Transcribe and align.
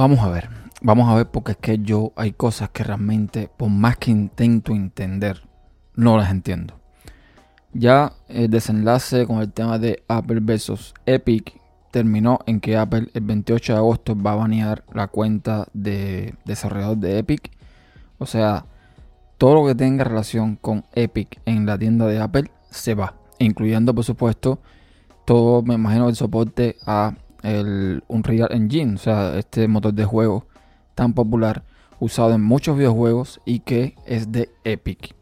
Vamos 0.00 0.20
a 0.20 0.30
ver, 0.30 0.48
vamos 0.80 1.10
a 1.10 1.14
ver 1.14 1.26
porque 1.30 1.52
es 1.52 1.58
que 1.58 1.78
yo 1.78 2.14
hay 2.16 2.32
cosas 2.32 2.70
que 2.70 2.82
realmente, 2.82 3.50
por 3.54 3.68
más 3.68 3.98
que 3.98 4.10
intento 4.10 4.72
entender, 4.72 5.46
no 5.94 6.16
las 6.16 6.30
entiendo. 6.30 6.80
Ya 7.74 8.14
el 8.26 8.48
desenlace 8.48 9.26
con 9.26 9.42
el 9.42 9.52
tema 9.52 9.78
de 9.78 10.02
Apple 10.08 10.40
versus 10.40 10.94
Epic 11.04 11.60
terminó 11.90 12.38
en 12.46 12.60
que 12.60 12.78
Apple 12.78 13.08
el 13.12 13.20
28 13.20 13.74
de 13.74 13.78
agosto 13.78 14.16
va 14.16 14.32
a 14.32 14.36
banear 14.36 14.84
la 14.94 15.08
cuenta 15.08 15.68
de 15.74 16.34
desarrollador 16.46 16.96
de 16.96 17.18
Epic. 17.18 17.50
O 18.16 18.24
sea, 18.24 18.64
todo 19.36 19.54
lo 19.54 19.66
que 19.66 19.74
tenga 19.74 20.04
relación 20.04 20.56
con 20.56 20.86
Epic 20.94 21.42
en 21.44 21.66
la 21.66 21.76
tienda 21.76 22.06
de 22.06 22.20
Apple 22.20 22.50
se 22.70 22.94
va, 22.94 23.16
incluyendo 23.38 23.94
por 23.94 24.04
supuesto 24.04 24.60
todo, 25.26 25.60
me 25.60 25.74
imagino, 25.74 26.08
el 26.08 26.16
soporte 26.16 26.78
a 26.86 27.12
el 27.42 28.02
Unreal 28.08 28.52
Engine, 28.52 28.94
o 28.94 28.98
sea, 28.98 29.38
este 29.38 29.68
motor 29.68 29.94
de 29.94 30.04
juego 30.04 30.46
tan 30.94 31.12
popular 31.12 31.64
usado 31.98 32.34
en 32.34 32.42
muchos 32.42 32.76
videojuegos 32.76 33.40
y 33.44 33.60
que 33.60 33.94
es 34.06 34.32
de 34.32 34.50
Epic. 34.64 35.14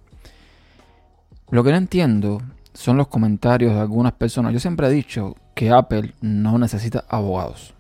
Lo 1.51 1.65
que 1.65 1.71
no 1.71 1.77
entiendo 1.77 2.43
son 2.75 2.97
los 2.97 3.09
comentarios 3.09 3.75
de 3.75 3.81
algunas 3.81 4.13
personas. 4.13 4.53
Yo 4.53 4.61
siempre 4.61 4.87
he 4.87 4.91
dicho 4.91 5.37
que 5.55 5.71
Apple 5.71 6.15
no 6.21 6.59
necesita 6.59 7.05
abogados. 7.09 7.75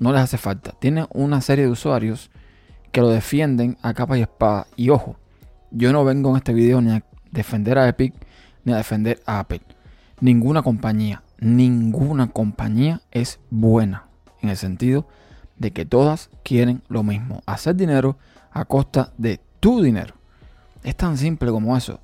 No 0.00 0.12
les 0.12 0.20
hace 0.20 0.36
falta. 0.36 0.72
Tiene 0.72 1.06
una 1.10 1.40
serie 1.40 1.64
de 1.64 1.70
usuarios 1.70 2.30
que 2.92 3.00
lo 3.00 3.08
defienden 3.08 3.78
a 3.82 3.94
capa 3.94 4.18
y 4.18 4.22
espada. 4.22 4.66
Y 4.76 4.90
ojo, 4.90 5.16
yo 5.70 5.92
no 5.92 6.04
vengo 6.04 6.30
en 6.30 6.36
este 6.36 6.52
video 6.52 6.80
ni 6.80 6.90
a 6.90 7.04
defender 7.30 7.78
a 7.78 7.88
Epic 7.88 8.14
ni 8.64 8.72
a 8.72 8.76
defender 8.76 9.22
a 9.26 9.40
Apple. 9.40 9.62
Ninguna 10.20 10.62
compañía, 10.62 11.22
ninguna 11.38 12.28
compañía 12.28 13.02
es 13.10 13.40
buena. 13.50 14.04
En 14.40 14.50
el 14.50 14.56
sentido 14.56 15.08
de 15.56 15.72
que 15.72 15.84
todas 15.84 16.30
quieren 16.42 16.82
lo 16.88 17.02
mismo. 17.02 17.42
Hacer 17.46 17.76
dinero 17.76 18.18
a 18.50 18.64
costa 18.64 19.12
de 19.18 19.40
tu 19.60 19.82
dinero. 19.82 20.14
Es 20.82 20.96
tan 20.96 21.16
simple 21.16 21.50
como 21.50 21.76
eso. 21.76 22.00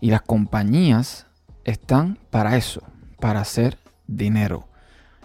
Y 0.00 0.10
las 0.10 0.22
compañías 0.22 1.26
están 1.64 2.18
para 2.30 2.56
eso, 2.56 2.82
para 3.20 3.40
hacer 3.40 3.78
dinero. 4.06 4.68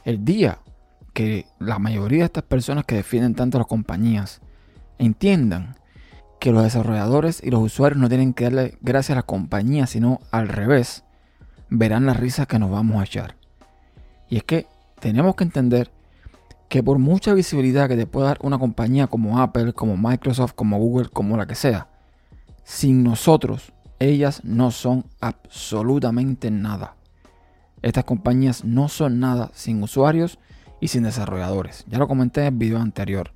El 0.04 0.26
día 0.26 0.60
que 1.14 1.46
la 1.60 1.80
mayoría 1.80 2.20
de 2.20 2.26
estas 2.26 2.44
personas 2.44 2.86
que 2.86 2.96
defienden 2.96 3.36
tanto 3.36 3.58
las 3.58 3.68
compañías 3.68 4.42
entiendan 4.98 5.76
que 6.40 6.52
los 6.52 6.64
desarrolladores 6.64 7.42
y 7.44 7.52
los 7.52 7.62
usuarios 7.62 8.02
no 8.02 8.10
tienen 8.10 8.34
que 8.34 8.46
darle 8.46 8.78
gracias 8.82 9.12
a 9.12 9.16
las 9.16 9.26
compañías, 9.26 9.92
sino 9.92 10.20
al 10.32 10.48
revés, 10.48 11.04
verán 11.72 12.06
la 12.06 12.14
risa 12.14 12.46
que 12.46 12.60
nos 12.60 12.70
vamos 12.70 13.02
a 13.02 13.06
echar. 13.06 13.36
Y 14.30 14.38
es 14.38 14.44
que 14.44 14.68
tenemos 15.00 15.36
que 15.36 15.46
entender 15.46 15.90
que 16.70 16.84
por 16.84 17.00
mucha 17.00 17.34
visibilidad 17.34 17.88
que 17.88 17.96
te 17.96 18.06
pueda 18.06 18.28
dar 18.28 18.40
una 18.42 18.60
compañía 18.60 19.08
como 19.08 19.40
Apple, 19.40 19.74
como 19.74 19.98
Microsoft, 19.98 20.54
como 20.54 20.78
Google, 20.78 21.10
como 21.10 21.38
la 21.38 21.48
que 21.48 21.56
sea, 21.56 21.88
sin 22.64 23.04
nosotros 23.04 23.74
ellas 24.00 24.42
no 24.44 24.72
son 24.72 25.06
absolutamente 25.22 26.52
nada. 26.52 26.96
Estas 27.82 28.04
compañías 28.04 28.64
no 28.64 28.90
son 28.90 29.20
nada 29.20 29.50
sin 29.54 29.82
usuarios 29.82 30.40
y 30.80 30.90
sin 30.90 31.04
desarrolladores. 31.04 31.86
Ya 31.88 31.98
lo 31.98 32.08
comenté 32.08 32.42
en 32.42 32.48
el 32.48 32.60
video 32.60 32.80
anterior. 32.80 33.32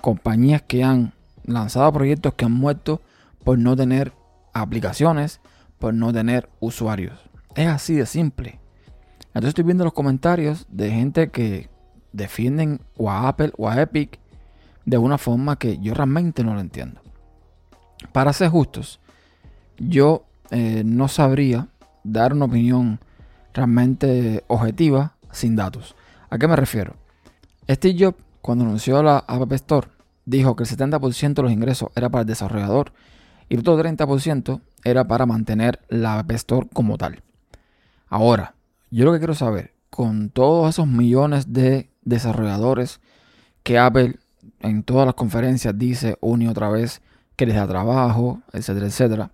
Compañías 0.00 0.62
que 0.62 0.84
han 0.84 1.14
lanzado 1.44 1.92
proyectos 1.92 2.34
que 2.34 2.44
han 2.44 2.52
muerto 2.52 3.00
por 3.42 3.58
no 3.58 3.74
tener 3.74 4.12
aplicaciones, 4.52 5.40
por 5.78 5.94
no 5.94 6.12
tener 6.12 6.48
usuarios. 6.60 7.33
Es 7.54 7.68
así 7.68 7.94
de 7.94 8.06
simple. 8.06 8.58
Entonces 9.28 9.50
estoy 9.50 9.64
viendo 9.64 9.84
los 9.84 9.92
comentarios 9.92 10.66
de 10.68 10.90
gente 10.90 11.30
que 11.30 11.68
defienden 12.12 12.80
o 12.96 13.10
a 13.10 13.28
Apple 13.28 13.52
o 13.56 13.68
a 13.68 13.80
Epic 13.80 14.18
de 14.84 14.98
una 14.98 15.18
forma 15.18 15.58
que 15.58 15.78
yo 15.78 15.94
realmente 15.94 16.44
no 16.44 16.54
lo 16.54 16.60
entiendo. 16.60 17.00
Para 18.12 18.32
ser 18.32 18.50
justos, 18.50 19.00
yo 19.78 20.24
eh, 20.50 20.82
no 20.84 21.08
sabría 21.08 21.68
dar 22.04 22.32
una 22.32 22.44
opinión 22.44 23.00
realmente 23.52 24.44
objetiva 24.46 25.16
sin 25.30 25.56
datos. 25.56 25.96
¿A 26.30 26.38
qué 26.38 26.46
me 26.46 26.56
refiero? 26.56 26.96
Steve 27.68 27.96
Jobs, 27.98 28.18
cuando 28.40 28.64
anunció 28.64 29.02
la 29.02 29.18
App 29.18 29.52
Store, 29.52 29.88
dijo 30.26 30.54
que 30.54 30.64
el 30.64 30.68
70% 30.68 31.34
de 31.34 31.42
los 31.42 31.52
ingresos 31.52 31.88
era 31.94 32.08
para 32.08 32.22
el 32.22 32.26
desarrollador 32.26 32.92
y 33.48 33.54
el 33.54 33.60
otro 33.60 33.78
30% 33.78 34.60
era 34.84 35.04
para 35.04 35.26
mantener 35.26 35.80
la 35.88 36.18
App 36.18 36.30
Store 36.32 36.68
como 36.72 36.98
tal. 36.98 37.22
Ahora, 38.14 38.54
yo 38.92 39.04
lo 39.04 39.12
que 39.12 39.18
quiero 39.18 39.34
saber, 39.34 39.72
con 39.90 40.30
todos 40.30 40.70
esos 40.70 40.86
millones 40.86 41.52
de 41.52 41.90
desarrolladores 42.02 43.00
que 43.64 43.76
Apple 43.76 44.20
en 44.60 44.84
todas 44.84 45.04
las 45.04 45.16
conferencias 45.16 45.76
dice 45.76 46.16
una 46.20 46.44
y 46.44 46.46
otra 46.46 46.68
vez 46.68 47.02
que 47.34 47.44
les 47.44 47.56
da 47.56 47.66
trabajo, 47.66 48.40
etcétera, 48.52 48.86
etcétera, 48.86 49.32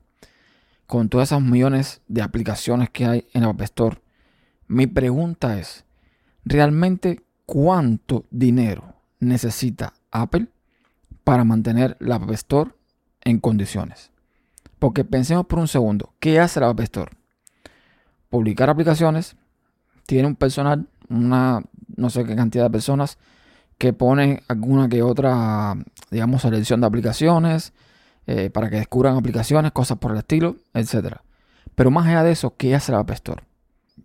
con 0.86 1.10
todas 1.10 1.28
esas 1.28 1.42
millones 1.42 2.00
de 2.08 2.22
aplicaciones 2.22 2.88
que 2.88 3.04
hay 3.04 3.26
en 3.34 3.44
App 3.44 3.60
Store, 3.60 3.98
mi 4.66 4.86
pregunta 4.86 5.58
es, 5.58 5.84
¿realmente 6.47 7.22
cuánto 7.44 8.24
dinero 8.30 8.94
necesita 9.18 9.92
Apple 10.10 10.47
para 11.22 11.44
mantener 11.44 11.98
la 12.00 12.14
App 12.14 12.30
Store 12.30 12.70
en 13.24 13.41
condiciones? 13.41 14.10
Porque 14.78 15.04
pensemos 15.04 15.44
por 15.44 15.58
un 15.58 15.68
segundo, 15.68 16.14
¿qué 16.18 16.41
hace 16.41 16.60
la 16.60 16.70
App 16.70 16.80
Store? 16.80 17.19
Publicar 18.30 18.70
aplicaciones, 18.70 19.36
tiene 20.06 20.28
un 20.28 20.36
personal, 20.36 20.88
una 21.08 21.62
no 21.96 22.10
sé 22.10 22.24
qué 22.24 22.34
cantidad 22.34 22.64
de 22.64 22.70
personas 22.70 23.18
que 23.76 23.92
pone 23.92 24.42
alguna 24.48 24.88
que 24.88 25.02
otra, 25.02 25.74
digamos, 26.10 26.42
selección 26.42 26.80
de 26.80 26.86
aplicaciones, 26.86 27.72
eh, 28.26 28.50
para 28.50 28.70
que 28.70 28.76
descubran 28.76 29.16
aplicaciones, 29.16 29.72
cosas 29.72 29.98
por 29.98 30.12
el 30.12 30.18
estilo, 30.18 30.56
etc. 30.74 31.16
Pero 31.74 31.91
más 31.91 32.06
allá 32.06 32.22
de 32.22 32.32
eso, 32.32 32.54
¿qué 32.56 32.74
hace 32.74 32.92
la 32.92 33.00
App 33.00 33.10
Store? 33.10 33.42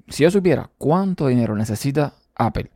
Si 0.08 0.24
yo 0.24 0.31
supiera 0.31 0.69
cuánto 0.78 1.28
dinero 1.28 1.56
necesita 1.56 2.13
Apple 2.36 2.72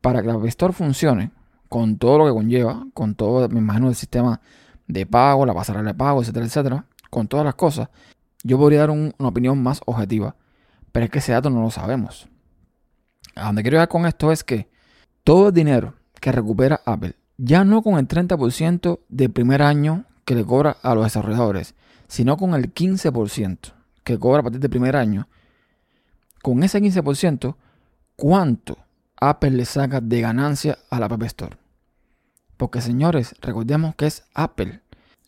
para 0.00 0.20
que 0.20 0.28
la 0.28 0.34
App 0.34 0.44
Store 0.46 0.72
funcione, 0.72 1.30
con 1.68 1.96
todo 1.96 2.18
lo 2.18 2.26
que 2.26 2.32
conlleva, 2.32 2.84
con 2.92 3.14
todo, 3.14 3.48
me 3.48 3.60
imagino, 3.60 3.88
el 3.88 3.94
sistema 3.94 4.40
de 4.86 5.06
pago, 5.06 5.46
la 5.46 5.54
pasarela 5.54 5.92
de 5.92 5.94
pago, 5.94 6.20
etcétera, 6.20 6.44
etcétera, 6.44 6.84
con 7.08 7.28
todas 7.28 7.46
las 7.46 7.54
cosas, 7.54 7.88
yo 8.42 8.58
podría 8.58 8.80
dar 8.80 8.90
una 8.90 9.14
opinión 9.20 9.62
más 9.62 9.80
objetiva. 9.86 10.34
Pero 10.92 11.04
es 11.04 11.10
que 11.10 11.18
ese 11.18 11.32
dato 11.32 11.50
no 11.50 11.62
lo 11.62 11.70
sabemos. 11.70 12.28
A 13.34 13.46
donde 13.46 13.62
quiero 13.62 13.76
llegar 13.76 13.88
con 13.88 14.06
esto 14.06 14.30
es 14.30 14.44
que 14.44 14.68
todo 15.24 15.48
el 15.48 15.54
dinero 15.54 15.94
que 16.20 16.32
recupera 16.32 16.82
Apple, 16.84 17.16
ya 17.38 17.64
no 17.64 17.82
con 17.82 17.98
el 17.98 18.06
30% 18.06 19.00
del 19.08 19.30
primer 19.30 19.62
año 19.62 20.04
que 20.24 20.34
le 20.34 20.44
cobra 20.44 20.76
a 20.82 20.94
los 20.94 21.04
desarrolladores, 21.04 21.74
sino 22.08 22.36
con 22.36 22.54
el 22.54 22.72
15% 22.72 23.72
que 24.04 24.18
cobra 24.18 24.40
a 24.40 24.42
partir 24.44 24.60
del 24.60 24.70
primer 24.70 24.96
año, 24.96 25.28
con 26.42 26.62
ese 26.62 26.80
15%, 26.80 27.56
¿cuánto 28.16 28.78
Apple 29.16 29.52
le 29.52 29.64
saca 29.64 30.00
de 30.00 30.20
ganancia 30.20 30.78
a 30.90 31.00
la 31.00 31.06
App 31.06 31.22
Store? 31.22 31.56
Porque 32.56 32.80
señores, 32.80 33.34
recordemos 33.40 33.94
que 33.94 34.06
es 34.06 34.24
Apple. 34.34 34.80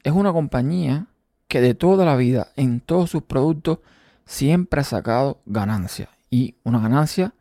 Es 0.03 0.13
una 0.13 0.33
compañía 0.33 1.07
que 1.49 1.61
de 1.61 1.75
toda 1.75 2.05
la 2.05 2.17
vida, 2.17 2.49
en 2.57 2.81
todos 2.81 3.11
sus 3.11 3.23
productos, 3.23 3.79
siempre 4.27 4.81
ha 4.81 4.85
sacado 4.85 5.43
ganancia. 5.47 6.09
Y 6.31 6.57
una 6.65 6.81
ganancia 6.81 7.35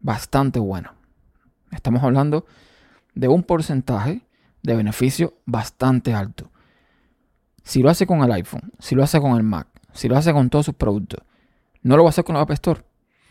bastante 0.00 0.58
buena. 0.58 0.94
Estamos 1.70 2.02
hablando 2.02 2.46
de 3.14 3.28
un 3.28 3.42
porcentaje 3.42 4.26
de 4.62 4.76
beneficio 4.76 5.34
bastante 5.46 6.14
alto. 6.14 6.50
Si 7.62 7.82
lo 7.82 7.90
hace 7.90 8.06
con 8.06 8.22
el 8.22 8.32
iPhone, 8.32 8.72
si 8.78 8.94
lo 8.94 9.02
hace 9.02 9.20
con 9.20 9.36
el 9.36 9.42
Mac, 9.42 9.68
si 9.92 10.08
lo 10.08 10.16
hace 10.16 10.32
con 10.32 10.50
todos 10.50 10.66
sus 10.66 10.74
productos, 10.74 11.20
no 11.82 11.96
lo 11.96 12.02
va 12.02 12.08
a 12.08 12.10
hacer 12.10 12.24
con 12.24 12.34
la 12.34 12.42
App 12.42 12.50
Store. 12.50 12.82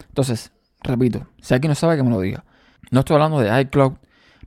Entonces, 0.08 0.52
repito, 0.82 1.28
si 1.42 1.54
alguien 1.54 1.70
no 1.70 1.76
sabe 1.76 1.98
que 1.98 2.04
me 2.04 2.10
lo 2.10 2.22
diga. 2.22 2.46
No 2.92 3.02
estoy 3.02 3.16
hablando 3.16 3.40
de 3.40 3.62
iCloud, 3.62 3.94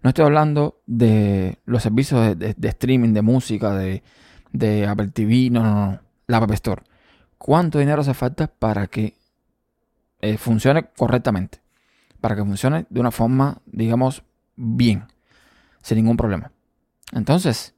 no 0.02 0.08
estoy 0.08 0.24
hablando 0.24 0.80
de 0.86 1.58
los 1.64 1.82
servicios 1.82 2.36
de, 2.38 2.56
streaming, 2.68 3.12
de 3.12 3.22
música, 3.22 3.74
de, 3.74 4.02
de, 4.52 4.86
Apple 4.86 5.08
TV, 5.08 5.50
no, 5.50 5.62
no, 5.62 5.74
no, 5.74 6.00
la 6.26 6.36
App 6.38 6.50
Store. 6.52 6.82
¿Cuánto 7.44 7.80
dinero 7.80 8.02
hace 8.02 8.14
falta 8.14 8.46
para 8.46 8.86
que 8.86 9.16
eh, 10.20 10.38
funcione 10.38 10.90
correctamente? 10.96 11.58
Para 12.20 12.36
que 12.36 12.44
funcione 12.44 12.86
de 12.88 13.00
una 13.00 13.10
forma, 13.10 13.60
digamos, 13.66 14.22
bien, 14.54 15.06
sin 15.82 15.96
ningún 15.96 16.16
problema. 16.16 16.52
Entonces, 17.10 17.74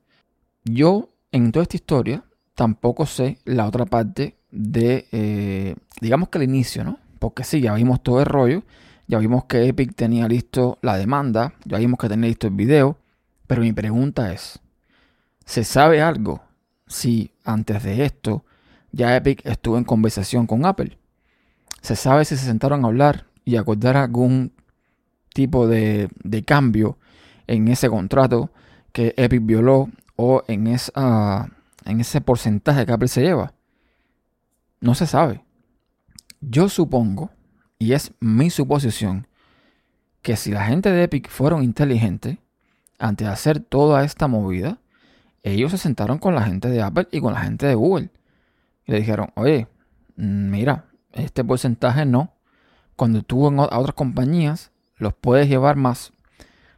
yo 0.65 1.09
en 1.33 1.51
toda 1.51 1.63
esta 1.63 1.79
historia 1.79 2.25
tampoco 2.55 3.07
sé 3.07 3.39
la 3.47 3.67
otra 3.67 3.87
parte 3.87 4.37
de, 4.51 5.09
eh, 5.13 5.77
digamos 5.99 6.29
que 6.29 6.37
el 6.37 6.45
inicio, 6.45 6.85
¿no? 6.85 6.99
Porque 7.19 7.43
sí, 7.43 7.63
ya 7.63 7.73
vimos 7.73 8.03
todo 8.03 8.21
el 8.21 8.27
rollo, 8.27 8.65
ya 9.07 9.17
vimos 9.17 9.47
que 9.47 9.67
Epic 9.67 9.95
tenía 9.95 10.29
listo 10.29 10.77
la 10.83 10.99
demanda, 10.99 11.55
ya 11.65 11.79
vimos 11.79 11.99
que 11.99 12.11
tenía 12.11 12.29
listo 12.29 12.49
el 12.49 12.53
video, 12.53 12.99
pero 13.47 13.63
mi 13.63 13.73
pregunta 13.73 14.31
es, 14.31 14.61
¿se 15.47 15.65
sabe 15.65 16.03
algo 16.03 16.43
si 16.87 17.33
antes 17.45 17.83
de 17.83 18.05
esto 18.05 18.45
ya 18.95 19.17
Epic 19.17 19.45
estuvo 19.45 19.77
en 19.77 19.85
conversación 19.85 20.47
con 20.47 20.65
Apple? 20.65 20.99
¿Se 21.83 21.97
sabe 21.97 22.25
si 22.25 22.37
se 22.37 22.47
sentaron 22.47 22.85
a 22.85 22.89
hablar 22.89 23.27
y 23.45 23.57
acordar 23.57 23.97
algún 23.97 24.53
tipo 25.35 25.67
de, 25.67 26.09
de 26.23 26.45
cambio 26.45 26.99
en 27.47 27.69
ese 27.69 27.91
contrato 27.91 28.51
que 28.93 29.13
Epic 29.17 29.45
violó 29.45 29.91
o 30.17 30.45
en, 30.47 30.69
esa, 30.69 31.51
en 31.85 32.01
ese 32.01 32.21
porcentaje 32.21 32.87
que 32.87 32.93
Apple 32.93 33.09
se 33.09 33.23
lleva? 33.23 33.53
No 34.81 34.95
se 34.95 35.07
sabe. 35.07 35.43
Yo 36.41 36.69
supongo, 36.69 37.31
y 37.79 37.93
es 37.93 38.13
mi 38.21 38.51
suposición, 38.51 39.27
que 40.23 40.37
si 40.37 40.53
la 40.53 40.65
gente 40.65 40.91
de 40.91 41.03
Epic 41.03 41.29
fueron 41.29 41.65
inteligentes, 41.65 42.39
antes 42.99 43.27
de 43.27 43.33
hacer 43.33 43.61
toda 43.61 44.05
esta 44.05 44.29
movida, 44.29 44.79
ellos 45.43 45.73
se 45.73 45.79
sentaron 45.79 46.19
con 46.19 46.35
la 46.35 46.43
gente 46.43 46.69
de 46.69 46.81
Apple 46.81 47.09
y 47.11 47.21
con 47.21 47.35
la 47.35 47.41
gente 47.41 47.67
de 47.67 47.75
Google. 47.75 48.11
Y 48.87 48.93
le 48.93 48.99
dijeron, 48.99 49.31
oye, 49.35 49.69
mira, 50.17 50.87
este 51.13 51.45
porcentaje 51.45 52.05
no. 52.05 52.35
Cuando 52.97 53.23
tú 53.23 53.49
en 53.49 53.59
a 53.59 53.65
otras 53.65 53.95
compañías 53.95 54.71
los 54.97 55.15
puedes 55.15 55.49
llevar 55.49 55.77
más 55.77 56.13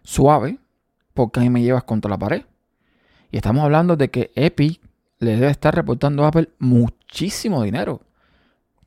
suave, 0.02 0.58
porque 1.14 1.40
ahí 1.40 1.50
me 1.50 1.62
llevas 1.62 1.84
contra 1.84 2.10
la 2.10 2.18
pared. 2.18 2.42
Y 3.30 3.36
estamos 3.36 3.64
hablando 3.64 3.96
de 3.96 4.10
que 4.10 4.30
Epic 4.34 4.80
le 5.18 5.32
debe 5.32 5.50
estar 5.50 5.74
reportando 5.74 6.24
a 6.24 6.28
Apple 6.28 6.50
muchísimo 6.58 7.62
dinero. 7.62 8.02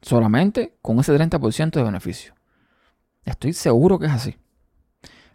Solamente 0.02 0.78
con 0.82 1.00
ese 1.00 1.14
30% 1.14 1.72
de 1.72 1.84
beneficio. 1.84 2.34
Estoy 3.26 3.54
seguro 3.54 4.00
que 4.00 4.06
es 4.06 4.12
así. 4.12 4.38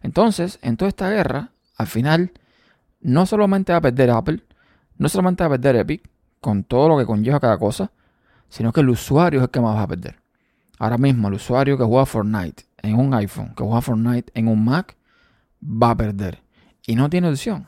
Entonces, 0.03 0.59
en 0.63 0.77
toda 0.77 0.89
esta 0.89 1.11
guerra, 1.11 1.53
al 1.77 1.87
final, 1.87 2.33
no 3.01 3.27
solamente 3.27 3.73
va 3.73 3.79
a 3.79 3.83
perder 3.83 4.11
Apple, 4.11 4.43
no 4.97 5.09
solamente 5.09 5.43
va 5.43 5.49
a 5.49 5.59
perder 5.59 5.77
Epic, 5.77 6.09
con 6.45 6.63
todo 6.63 6.91
lo 6.91 6.99
que 6.99 7.07
conlleva 7.07 7.41
cada 7.41 7.57
cosa, 7.57 7.91
sino 8.51 8.71
que 8.71 8.83
el 8.83 8.91
usuario 8.91 9.41
es 9.41 9.45
el 9.45 9.51
que 9.51 9.63
más 9.63 9.75
va 9.75 9.85
a 9.85 9.89
perder. 9.89 10.21
Ahora 10.79 10.99
mismo, 10.99 11.29
el 11.29 11.35
usuario 11.35 11.79
que 11.79 11.85
juega 11.85 12.05
Fortnite 12.05 12.65
en 12.83 12.97
un 12.97 13.15
iPhone, 13.15 13.55
que 13.57 13.65
juega 13.65 13.81
Fortnite 13.81 14.31
en 14.35 14.49
un 14.49 14.63
Mac, 14.63 14.95
va 15.63 15.93
a 15.93 15.97
perder. 15.97 16.43
Y 16.87 16.97
no 16.97 17.09
tiene 17.09 17.31
opción. 17.31 17.67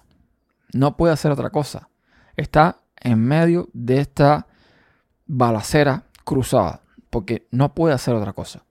No 0.75 0.94
puede 0.99 1.14
hacer 1.14 1.32
otra 1.32 1.49
cosa. 1.49 1.88
Está 2.37 2.82
en 3.00 3.19
medio 3.25 3.70
de 3.73 3.99
esta 3.99 4.46
balacera 5.25 6.05
cruzada, 6.26 6.82
porque 7.08 7.49
no 7.50 7.72
puede 7.72 7.94
hacer 7.94 8.14
otra 8.14 8.34
cosa. 8.34 8.62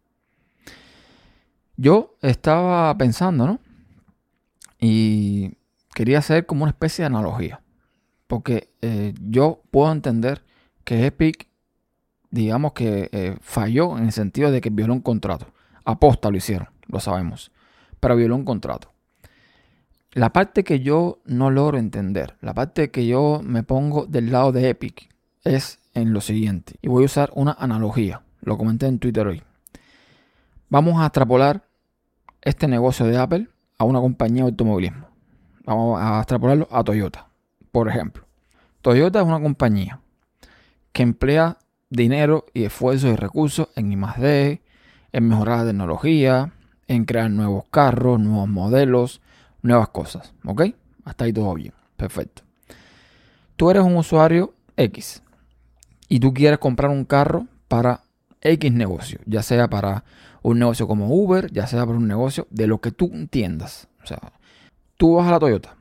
Yo 1.77 2.15
estaba 2.21 2.95
pensando, 2.95 3.47
¿no? 3.47 3.59
Y 4.79 5.57
quería 5.95 6.19
hacer 6.19 6.45
como 6.45 6.61
una 6.61 6.73
especie 6.73 7.01
de 7.01 7.07
analogía. 7.07 7.64
Porque 8.27 8.69
eh, 8.81 9.13
yo 9.21 9.61
puedo 9.71 9.91
entender 9.91 10.43
que 10.83 11.05
Epic, 11.05 11.47
digamos 12.31 12.73
que 12.73 13.09
eh, 13.11 13.37
falló 13.41 13.97
en 13.97 14.05
el 14.05 14.11
sentido 14.11 14.51
de 14.51 14.61
que 14.61 14.69
violó 14.69 14.93
un 14.93 15.01
contrato. 15.01 15.47
Aposta 15.83 16.31
lo 16.31 16.37
hicieron, 16.37 16.69
lo 16.87 16.99
sabemos. 16.99 17.51
Pero 17.99 18.15
violó 18.15 18.35
un 18.35 18.45
contrato. 18.45 18.91
La 20.11 20.31
parte 20.31 20.63
que 20.63 20.79
yo 20.79 21.19
no 21.25 21.51
logro 21.51 21.77
entender, 21.77 22.37
la 22.41 22.53
parte 22.53 22.89
que 22.89 23.05
yo 23.05 23.41
me 23.43 23.63
pongo 23.63 24.05
del 24.05 24.31
lado 24.31 24.51
de 24.51 24.69
Epic, 24.69 25.09
es 25.43 25.79
en 25.93 26.13
lo 26.13 26.21
siguiente. 26.21 26.75
Y 26.81 26.87
voy 26.87 27.03
a 27.03 27.07
usar 27.07 27.31
una 27.33 27.51
analogía. 27.59 28.21
Lo 28.41 28.57
comenté 28.57 28.87
en 28.87 28.99
Twitter 28.99 29.27
hoy. 29.27 29.43
Vamos 30.69 31.01
a 31.01 31.05
extrapolar 31.05 31.63
este 32.41 32.67
negocio 32.67 33.05
de 33.05 33.17
Apple 33.17 33.49
a 33.77 33.83
una 33.83 33.99
compañía 33.99 34.43
de 34.43 34.49
automovilismo. 34.51 35.07
Vamos 35.65 35.99
a 36.01 36.19
extrapolarlo 36.19 36.67
a 36.71 36.83
Toyota, 36.83 37.27
por 37.75 37.89
ejemplo. 37.89 38.23
Toyota 38.81 39.19
es 39.19 39.25
una 39.25 39.41
compañía 39.41 39.99
que 40.93 41.03
emplea 41.03 41.57
dinero 41.89 42.45
y 42.53 42.63
esfuerzo 42.63 43.09
y 43.09 43.17
recursos 43.17 43.67
en 43.75 43.91
I+D, 43.91 44.61
en 45.11 45.27
mejorar 45.27 45.59
la 45.59 45.65
tecnología, 45.65 46.53
en 46.87 47.03
crear 47.03 47.29
nuevos 47.29 47.65
carros, 47.69 48.17
nuevos 48.17 48.47
modelos, 48.47 49.21
nuevas 49.61 49.89
cosas. 49.89 50.33
¿Ok? 50.45 50.67
Hasta 51.03 51.25
ahí 51.25 51.33
todo 51.33 51.53
bien. 51.53 51.73
Perfecto. 51.97 52.43
Tú 53.57 53.69
eres 53.69 53.83
un 53.83 53.97
usuario 53.97 54.53
X 54.77 55.21
y 56.07 56.21
tú 56.21 56.33
quieres 56.33 56.59
comprar 56.59 56.91
un 56.91 57.03
carro 57.03 57.45
para 57.67 58.03
X 58.39 58.71
negocio, 58.71 59.19
ya 59.25 59.43
sea 59.43 59.69
para 59.69 60.05
un 60.43 60.59
negocio 60.59 60.87
como 60.87 61.13
Uber, 61.13 61.51
ya 61.51 61.67
sea 61.67 61.85
para 61.85 61.97
un 61.97 62.07
negocio 62.07 62.47
de 62.51 62.67
lo 62.67 62.79
que 62.79 62.91
tú 62.91 63.11
entiendas. 63.11 63.89
O 64.01 64.07
sea, 64.07 64.31
tú 64.95 65.15
vas 65.15 65.27
a 65.27 65.31
la 65.31 65.39
Toyota, 65.39 65.75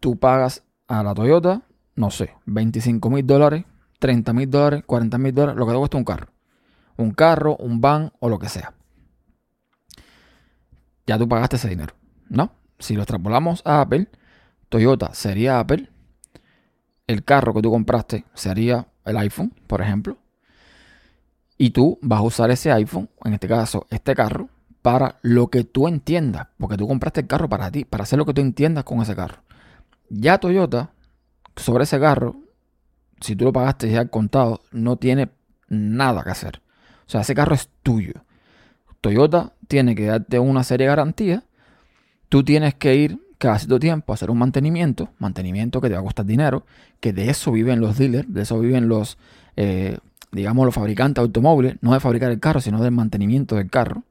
tú 0.00 0.16
pagas 0.16 0.62
a 0.88 1.02
la 1.02 1.14
Toyota, 1.14 1.62
no 1.94 2.10
sé, 2.10 2.34
25 2.46 3.10
mil 3.10 3.26
dólares, 3.26 3.64
30 3.98 4.32
mil 4.32 4.50
dólares, 4.50 4.84
40 4.86 5.18
mil 5.18 5.34
dólares, 5.34 5.58
lo 5.58 5.66
que 5.66 5.72
te 5.72 5.78
cuesta 5.78 5.96
un 5.96 6.04
carro. 6.04 6.32
Un 6.96 7.10
carro, 7.12 7.56
un 7.56 7.80
van 7.80 8.12
o 8.20 8.28
lo 8.28 8.38
que 8.38 8.48
sea. 8.48 8.74
Ya 11.06 11.18
tú 11.18 11.28
pagaste 11.28 11.56
ese 11.56 11.68
dinero, 11.68 11.94
¿no? 12.28 12.52
Si 12.78 12.94
lo 12.94 13.02
extrapolamos 13.02 13.62
a 13.64 13.80
Apple, 13.80 14.08
Toyota 14.68 15.14
sería 15.14 15.60
Apple, 15.60 15.88
el 17.06 17.24
carro 17.24 17.54
que 17.54 17.62
tú 17.62 17.70
compraste 17.70 18.24
sería 18.34 18.88
el 19.04 19.16
iPhone, 19.16 19.54
por 19.66 19.80
ejemplo, 19.80 20.18
y 21.58 21.70
tú 21.70 21.98
vas 22.02 22.18
a 22.18 22.22
usar 22.22 22.50
ese 22.50 22.70
iPhone, 22.72 23.08
en 23.24 23.34
este 23.34 23.48
caso 23.48 23.86
este 23.90 24.14
carro, 24.14 24.48
para 24.82 25.16
lo 25.22 25.48
que 25.48 25.64
tú 25.64 25.88
entiendas. 25.88 26.48
Porque 26.58 26.76
tú 26.76 26.86
compraste 26.86 27.20
el 27.20 27.26
carro 27.26 27.48
para 27.48 27.70
ti, 27.70 27.84
para 27.84 28.04
hacer 28.04 28.18
lo 28.18 28.26
que 28.26 28.34
tú 28.34 28.40
entiendas 28.40 28.84
con 28.84 29.00
ese 29.00 29.16
carro. 29.16 29.42
Ya 30.08 30.38
Toyota, 30.38 30.90
sobre 31.56 31.84
ese 31.84 31.98
carro, 31.98 32.36
si 33.20 33.34
tú 33.36 33.44
lo 33.44 33.52
pagaste 33.52 33.90
ya 33.90 34.00
al 34.00 34.10
contado, 34.10 34.60
no 34.72 34.96
tiene 34.96 35.30
nada 35.68 36.22
que 36.22 36.30
hacer. 36.30 36.62
O 37.06 37.10
sea, 37.10 37.22
ese 37.22 37.34
carro 37.34 37.54
es 37.54 37.68
tuyo. 37.82 38.14
Toyota 39.00 39.52
tiene 39.68 39.94
que 39.94 40.06
darte 40.06 40.38
una 40.38 40.64
serie 40.64 40.86
de 40.86 40.90
garantías. 40.90 41.42
Tú 42.28 42.44
tienes 42.44 42.74
que 42.74 42.94
ir 42.94 43.20
cada 43.38 43.58
cierto 43.58 43.78
tiempo 43.78 44.12
a 44.12 44.14
hacer 44.14 44.30
un 44.30 44.38
mantenimiento, 44.38 45.10
mantenimiento 45.18 45.80
que 45.80 45.88
te 45.88 45.94
va 45.94 46.00
a 46.00 46.04
costar 46.04 46.26
dinero, 46.26 46.66
que 47.00 47.12
de 47.12 47.30
eso 47.30 47.52
viven 47.52 47.80
los 47.80 47.98
dealers, 47.98 48.32
de 48.32 48.42
eso 48.42 48.58
viven 48.58 48.88
los 48.88 49.18
eh, 49.56 49.98
digamos, 50.36 50.66
los 50.66 50.74
fabricantes 50.74 51.22
de 51.22 51.26
automóviles, 51.26 51.76
no 51.80 51.94
de 51.94 52.00
fabricar 52.00 52.30
el 52.30 52.40
carro, 52.40 52.60
sino 52.60 52.82
del 52.82 52.92
mantenimiento 52.92 53.56
del 53.56 53.70
carro. 53.70 54.02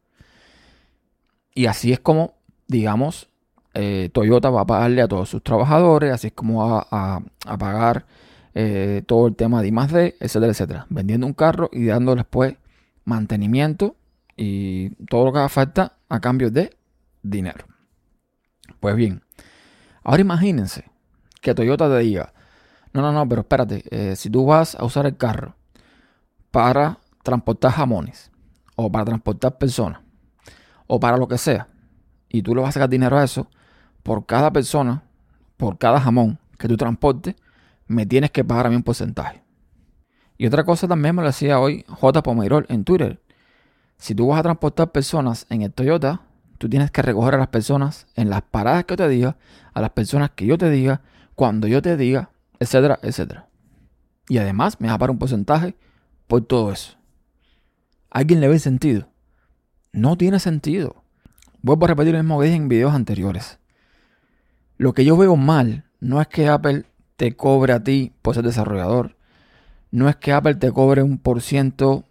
Y 1.54 1.68
así 1.68 1.94
es 1.94 2.00
como, 2.00 2.34
digamos, 2.68 3.30
eh, 3.76 4.10
Toyota 4.14 4.50
va 4.50 4.62
a 4.62 4.66
pagarle 4.66 5.02
a 5.02 5.08
todos 5.08 5.30
sus 5.30 5.44
trabajadores, 5.44 6.14
así 6.14 6.28
es 6.28 6.34
como 6.34 6.66
va 6.66 6.88
a, 6.90 7.58
pagar 7.58 8.06
eh, 8.54 9.04
todo 9.06 9.28
el 9.28 9.36
tema 9.36 9.62
de 9.62 9.68
I+D, 9.68 10.16
etcétera, 10.20 10.52
etcétera. 10.52 10.88
Vendiendo 10.90 11.28
un 11.28 11.34
carro 11.34 11.70
y 11.74 11.86
dándoles 11.86 12.26
pues 12.30 12.56
mantenimiento 13.04 13.98
y 14.38 14.90
todo 15.06 15.26
lo 15.26 15.34
que 15.34 15.40
haga 15.40 15.50
falta 15.50 15.98
a 16.08 16.22
cambio 16.22 16.50
de 16.50 16.78
dinero. 17.22 17.66
Pues 18.80 18.96
bien, 18.96 19.22
ahora 20.04 20.22
imagínense 20.22 20.86
que 21.42 21.54
Toyota 21.54 21.90
te 21.90 22.00
diga, 22.00 22.34
no, 22.94 23.02
no, 23.02 23.12
no, 23.12 23.28
pero 23.28 23.42
espérate, 23.42 23.84
eh, 23.92 24.16
si 24.16 24.30
tú 24.30 24.46
vas 24.46 24.76
a 24.76 24.86
usar 24.86 25.06
el 25.06 25.18
carro 25.18 25.56
para 26.50 27.00
transportar 27.24 27.72
jamones 27.72 28.32
o 28.78 28.90
para 28.90 29.04
transportar 29.04 29.58
personas 29.58 30.00
o 30.88 30.98
para 30.98 31.18
lo 31.18 31.28
que 31.28 31.38
sea 31.38 31.68
y 32.30 32.42
tú 32.42 32.56
le 32.56 32.62
vas 32.62 32.70
a 32.70 32.74
sacar 32.74 32.90
dinero 32.90 33.18
a 33.18 33.24
eso, 33.26 33.50
por 34.06 34.28
cada 34.28 34.54
persona, 34.54 35.02
por 35.58 35.80
cada 35.80 36.00
jamón 36.00 36.38
que 36.60 36.68
tú 36.68 36.78
transportes, 36.78 37.34
me 37.88 38.06
tienes 38.06 38.30
que 38.30 38.44
pagar 38.44 38.68
a 38.68 38.70
mí 38.70 38.76
un 38.76 38.84
porcentaje. 38.84 39.42
Y 40.38 40.46
otra 40.46 40.64
cosa 40.64 40.88
también 40.88 41.16
me 41.16 41.24
lo 41.24 41.28
decía 41.30 41.60
hoy 41.60 41.84
J. 41.88 42.22
Pomerol 42.22 42.68
en 42.70 42.84
Twitter. 42.84 43.20
Si 43.98 44.14
tú 44.14 44.28
vas 44.28 44.40
a 44.40 44.44
transportar 44.44 44.92
personas 44.92 45.48
en 45.50 45.64
el 45.64 45.74
Toyota, 45.74 46.22
tú 46.60 46.70
tienes 46.70 46.92
que 46.92 47.02
recoger 47.02 47.34
a 47.34 47.40
las 47.40 47.48
personas 47.48 48.06
en 48.14 48.30
las 48.30 48.44
paradas 48.44 48.86
que 48.86 48.92
yo 48.92 48.98
te 48.98 49.10
diga, 49.10 49.38
a 49.74 49.82
las 49.82 49.90
personas 49.90 50.30
que 50.36 50.46
yo 50.46 50.60
te 50.60 50.70
diga, 50.70 51.02
cuando 51.34 51.66
yo 51.66 51.82
te 51.82 51.98
diga, 51.98 52.30
etcétera, 52.60 53.00
etcétera. 53.02 53.48
Y 54.30 54.38
además 54.38 54.80
me 54.80 54.88
vas 54.88 54.98
a 54.98 55.00
pagar 55.00 55.12
un 55.12 55.18
porcentaje 55.18 55.76
por 56.28 56.46
todo 56.46 56.72
eso. 56.72 56.96
¿Alguien 58.12 58.40
le 58.40 58.50
ve 58.50 58.60
sentido? 58.60 59.08
No 59.94 60.16
tiene 60.16 60.38
sentido. 60.38 61.04
Vuelvo 61.64 61.86
a 61.86 61.88
repetir 61.88 62.14
lo 62.14 62.20
mismo 62.20 62.40
que 62.40 62.46
dije 62.46 62.58
en 62.58 62.68
videos 62.68 62.94
anteriores. 62.94 63.58
Lo 64.78 64.94
que 64.94 65.06
yo 65.06 65.16
veo 65.18 65.36
mal 65.36 65.86
no 66.00 66.22
es 66.22 66.28
que 66.28 66.48
Apple 66.48 66.86
te 67.16 67.36
cobre 67.36 67.74
a 67.74 67.84
ti 67.84 68.14
por 68.22 68.36
ser 68.36 68.44
desarrollador. 68.44 69.16
No 69.92 70.10
es 70.10 70.18
que 70.18 70.34
Apple 70.34 70.56
te 70.56 70.72
cobre 70.72 71.02
un 71.02 71.18
por 71.18 71.42
ciento 71.42 72.06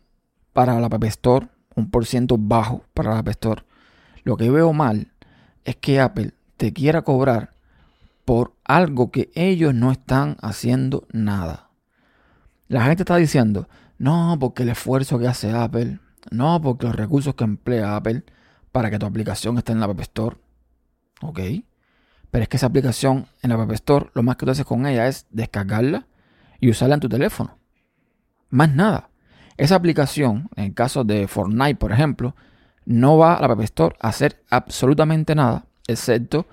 para 0.53 0.79
la 0.81 0.87
App 0.87 1.05
Store, 1.05 1.49
un 1.75 1.91
por 1.91 2.07
ciento 2.07 2.37
bajo 2.39 2.85
para 2.95 3.11
la 3.11 3.19
App 3.19 3.29
Store. 3.29 3.63
Lo 4.23 4.37
que 4.37 4.51
veo 4.51 4.73
mal 4.73 5.13
es 5.65 5.77
que 5.77 6.01
Apple 6.01 6.33
te 6.57 6.73
quiera 6.73 7.03
cobrar 7.03 7.51
por 8.25 8.55
algo 8.65 9.11
que 9.11 9.31
ellos 9.35 9.75
no 9.75 9.93
están 9.93 10.37
haciendo 10.41 11.07
nada. 11.13 11.69
La 12.69 12.87
gente 12.87 13.03
está 13.03 13.17
diciendo, 13.17 13.69
no, 13.99 14.37
porque 14.41 14.63
el 14.63 14.71
esfuerzo 14.71 15.19
que 15.19 15.29
hace 15.29 15.53
Apple. 15.53 15.99
No, 16.31 16.61
porque 16.63 16.87
los 16.87 16.97
recursos 16.97 17.35
que 17.35 17.45
emplea 17.45 17.97
Apple 17.97 18.25
para 18.73 18.91
que 18.91 18.99
tu 18.99 19.05
aplicación 19.05 19.59
esté 19.59 19.73
en 19.73 19.81
la 19.81 19.87
App 19.87 20.01
Store. 20.01 20.37
Ok. 21.21 21.41
Pero 22.35 22.43
es 22.43 22.49
que 22.49 22.57
esa 22.57 22.67
aplicación 22.67 23.29
en 23.43 23.51
la 23.51 23.63
App 23.63 23.71
Store, 23.71 24.11
lo 24.13 24.25
más 24.25 24.35
que 24.35 24.45
tú 24.45 24.51
haces 24.51 24.65
con 24.65 24.87
ella 24.87 25.07
es 25.07 25.25
descargarla 25.31 26.09
y 26.59 26.69
usarla 26.69 26.97
en 26.97 27.01
tu 27.01 27.09
teléfono. 27.09 27.59
Más 28.51 28.75
nada. 28.75 29.09
Esa 29.57 29.77
aplicación, 29.77 30.49
en 30.57 30.65
el 30.65 30.75
caso 30.75 31.05
de 31.05 31.29
Fortnite, 31.29 31.77
por 31.77 31.93
ejemplo, 31.93 32.35
no 32.87 33.19
va 33.19 33.35
a 33.35 33.41
la 33.41 33.53
App 33.53 33.61
Store 33.61 33.95
a 34.01 34.09
hacer 34.09 34.43
absolutamente 34.51 35.37
nada, 35.37 35.67
excepto 35.87 36.49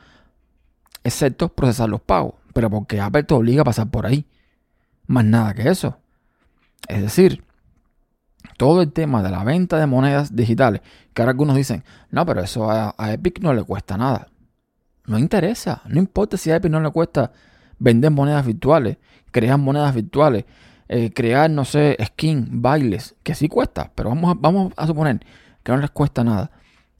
excepto 1.03 1.49
procesar 1.49 1.89
los 1.89 2.01
pagos, 2.01 2.35
pero 2.53 2.69
porque 2.69 3.01
Apple 3.01 3.23
te 3.23 3.33
obliga 3.33 3.63
a 3.63 3.65
pasar 3.65 3.89
por 3.89 4.05
ahí. 4.05 4.27
Más 5.07 5.25
nada 5.25 5.55
que 5.55 5.67
eso. 5.67 5.97
Es 6.87 7.01
decir, 7.01 7.43
todo 8.55 8.83
el 8.83 8.91
tema 8.93 9.23
de 9.23 9.31
la 9.31 9.43
venta 9.43 9.79
de 9.79 9.87
monedas 9.87 10.35
digitales, 10.35 10.81
que 11.15 11.23
ahora 11.23 11.31
algunos 11.31 11.55
dicen, 11.55 11.83
no, 12.11 12.23
pero 12.23 12.41
eso 12.41 12.69
a, 12.69 12.93
Epic 13.11 13.39
no 13.39 13.51
le 13.55 13.63
cuesta 13.63 13.97
nada. 13.97 14.27
No 15.11 15.19
interesa, 15.19 15.81
no 15.87 15.99
importa 15.99 16.37
si 16.37 16.51
a 16.51 16.55
Epic 16.55 16.71
no 16.71 16.79
le 16.79 16.89
cuesta 16.89 17.33
vender 17.79 18.11
monedas 18.11 18.45
virtuales, 18.45 18.95
crear 19.31 19.57
monedas 19.57 19.93
virtuales, 19.93 20.45
eh, 20.87 21.11
crear, 21.11 21.49
no 21.49 21.65
sé, 21.65 21.97
skin, 22.01 22.61
bailes, 22.61 23.15
que 23.21 23.35
sí 23.35 23.49
cuesta, 23.49 23.91
pero 23.93 24.07
vamos 24.07 24.31
a, 24.31 24.37
vamos 24.39 24.71
a 24.77 24.87
suponer 24.87 25.19
que 25.63 25.73
no 25.73 25.79
les 25.79 25.91
cuesta 25.91 26.23
nada. 26.23 26.51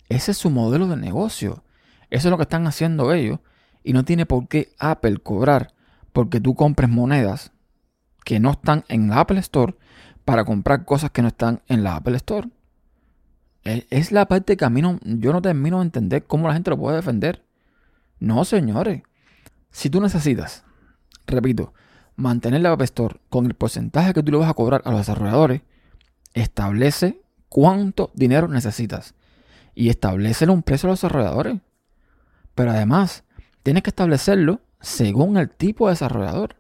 Ese 0.10 0.32
es 0.32 0.38
su 0.38 0.50
modelo 0.50 0.88
de 0.88 0.98
negocio. 0.98 1.64
Eso 2.10 2.28
es 2.28 2.32
lo 2.32 2.36
que 2.36 2.44
están 2.44 2.68
haciendo 2.68 3.14
ellos. 3.14 3.40
Y 3.82 3.94
no 3.94 4.04
tiene 4.04 4.26
por 4.26 4.50
qué 4.50 4.74
Apple 4.78 5.20
cobrar 5.20 5.74
porque 6.12 6.42
tú 6.42 6.54
compres 6.54 6.90
monedas 6.90 7.54
que 8.26 8.42
no 8.42 8.52
están 8.52 8.84
en 8.90 9.08
la 9.08 9.22
Apple 9.22 9.40
Store 9.40 9.76
para 10.26 10.44
comprar 10.44 10.84
cosas 10.84 11.12
que 11.12 11.22
no 11.22 11.30
están 11.30 11.62
en 11.70 11.86
la 11.86 11.96
Apple 11.96 12.18
Store. 12.18 12.50
Es 13.64 14.12
la 14.12 14.28
parte 14.28 14.58
que 14.58 14.66
a 14.66 14.70
mí 14.70 14.82
no, 14.82 15.00
yo 15.02 15.32
no 15.32 15.42
termino 15.42 15.78
de 15.78 15.86
entender 15.86 16.26
cómo 16.26 16.50
la 16.50 16.56
gente 16.56 16.72
lo 16.72 16.78
puede 16.78 16.98
defender. 16.98 17.46
No, 18.22 18.46
señores. 18.46 19.02
Si 19.72 19.90
tú 19.90 20.00
necesitas, 20.00 20.64
repito, 21.26 21.74
mantener 22.16 22.62
la 22.62 22.72
App 22.72 22.84
con 23.30 23.48
el 23.48 23.56
porcentaje 23.56 24.14
que 24.14 24.22
tú 24.22 24.32
le 24.32 24.38
vas 24.38 24.50
a 24.50 24.54
cobrar 24.54 24.84
a 24.86 24.92
los 24.92 25.00
desarrolladores, 25.00 25.64
establece 26.36 27.24
cuánto 27.50 28.12
dinero 28.14 28.48
necesitas 28.48 29.16
y 29.74 29.90
establece 29.90 30.48
un 30.48 30.62
precio 30.62 30.88
a 30.88 30.92
los 30.92 31.02
desarrolladores. 31.02 31.62
Pero 32.54 32.70
además, 32.70 33.24
tienes 33.64 33.82
que 33.82 33.90
establecerlo 33.90 34.62
según 34.80 35.38
el 35.38 35.50
tipo 35.50 35.88
de 35.88 35.94
desarrollador. 35.94 36.58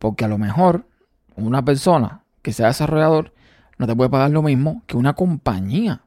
Porque 0.00 0.24
a 0.24 0.28
lo 0.28 0.36
mejor 0.36 0.88
una 1.36 1.64
persona 1.64 2.24
que 2.42 2.52
sea 2.52 2.66
desarrollador 2.66 3.32
no 3.78 3.86
te 3.86 3.94
puede 3.94 4.10
pagar 4.10 4.32
lo 4.32 4.42
mismo 4.42 4.82
que 4.88 4.96
una 4.96 5.14
compañía. 5.14 6.02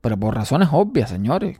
Pero 0.00 0.16
por 0.16 0.36
razones 0.36 0.68
obvias, 0.70 1.10
señores. 1.10 1.58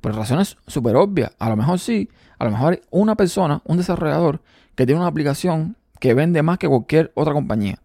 Por 0.00 0.14
razones 0.14 0.56
súper 0.66 0.96
obvias. 0.96 1.32
A 1.38 1.48
lo 1.48 1.56
mejor 1.56 1.78
sí. 1.78 2.08
A 2.38 2.44
lo 2.44 2.50
mejor 2.50 2.80
una 2.90 3.16
persona, 3.16 3.60
un 3.64 3.76
desarrollador, 3.76 4.42
que 4.74 4.86
tiene 4.86 5.00
una 5.00 5.08
aplicación 5.08 5.76
que 5.98 6.14
vende 6.14 6.42
más 6.42 6.58
que 6.58 6.68
cualquier 6.68 7.12
otra 7.14 7.34
compañía. 7.34 7.80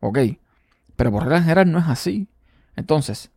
Ok. 0.00 0.18
Pero 0.96 1.10
por 1.10 1.24
regla 1.24 1.42
general 1.42 1.70
no 1.70 1.78
es 1.78 1.88
así. 1.88 2.28
Entonces, 2.76 3.30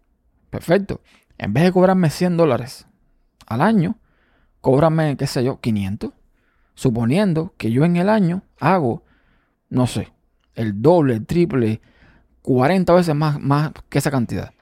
perfecto. 0.49 1.01
En 1.37 1.53
vez 1.53 1.63
de 1.63 1.71
cobrarme 1.71 2.09
100 2.09 2.37
dólares 2.37 2.85
al 3.47 3.61
año, 3.61 3.97
cóbrame, 4.61 5.17
qué 5.17 5.27
sé 5.27 5.43
yo, 5.43 5.59
500. 5.59 6.11
Suponiendo 6.75 7.53
que 7.57 7.71
yo 7.71 7.85
en 7.85 7.97
el 7.97 8.09
año 8.09 8.43
hago, 8.59 9.03
no 9.69 9.87
sé, 9.87 10.11
el 10.55 10.81
doble, 10.81 11.13
el 11.13 11.25
triple, 11.25 11.81
40 12.41 12.93
veces 12.93 13.15
más, 13.15 13.39
más 13.39 13.71
que 13.89 13.97
esa 13.97 14.11
cantidad. 14.11 14.53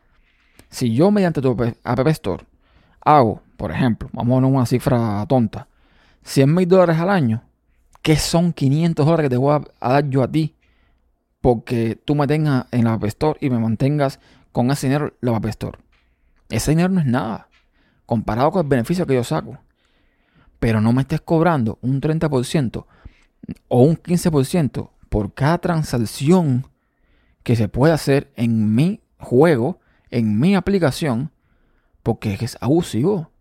Si 0.70 0.94
yo 0.94 1.12
mediante 1.12 1.42
tu 1.42 1.58
App 1.84 2.08
Store 2.08 2.46
hago, 3.02 3.42
por 3.58 3.72
ejemplo, 3.72 4.10
vamos 4.14 4.44
a 4.44 4.48
una 4.48 4.66
cifra 4.66 5.26
tonta, 5.28 5.68
100 6.24 6.54
mil 6.54 6.68
dólares 6.68 6.98
al 6.98 7.10
año, 7.10 7.44
¿qué 8.02 8.16
son 8.16 8.54
500 8.54 9.06
dólares 9.06 9.26
que 9.26 9.30
te 9.30 9.38
voy 9.38 9.62
a, 9.80 9.90
dar 9.90 10.10
yo 10.10 10.24
a 10.24 10.32
ti? 10.32 10.56
Porque 11.42 12.00
tú 12.06 12.16
me 12.16 12.28
tengas 12.28 12.66
en 12.72 12.86
la 12.86 12.94
App 12.94 13.04
Store 13.06 13.38
y 13.42 13.50
me 13.50 13.60
mantengas 13.60 14.20
con 14.52 14.70
ese 14.70 14.88
dinero 14.88 15.14
la 15.22 15.36
App 15.36 15.46
Store. 15.48 15.80
Ese 16.50 16.72
dinero 16.72 16.90
no 16.90 17.00
es 17.00 17.08
nada 17.08 17.48
comparado 18.06 18.52
con 18.52 18.66
el 18.66 18.68
beneficio 18.68 19.08
que 19.08 19.16
yo 19.16 19.24
saco. 19.24 19.58
Pero 20.60 20.82
no 20.82 20.92
me 20.92 21.02
estés 21.02 21.22
cobrando 21.22 21.80
un 21.82 22.02
30% 22.02 22.86
o 23.70 23.82
un 23.82 23.96
15% 23.96 24.90
por 25.08 25.34
cada 25.34 25.58
transacción 25.60 26.68
que 27.44 27.56
se 27.56 27.70
puede 27.70 27.94
hacer 27.94 28.32
en 28.36 28.76
mi 28.76 29.02
juego, 29.18 29.80
en 30.10 30.40
mi 30.40 30.56
aplicación, 30.56 31.32
porque 32.04 32.38
es 32.40 32.58
abusivo. 32.62 33.32